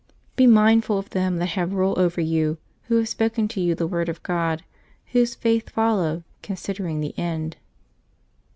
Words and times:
—^"^Be 0.37 0.49
mindful 0.49 0.97
of 0.97 1.11
them 1.11 1.37
that 1.37 1.49
have 1.49 1.73
rule 1.75 1.93
over 1.95 2.19
you, 2.19 2.57
who 2.87 2.95
have 2.95 3.07
spoken 3.07 3.47
to 3.49 3.61
you 3.61 3.75
the 3.75 3.85
word 3.85 4.09
of 4.09 4.23
God, 4.23 4.63
whose 5.11 5.35
faith 5.35 5.69
follow, 5.69 6.23
considering 6.41 7.01
the 7.01 7.15
end." 7.19 7.57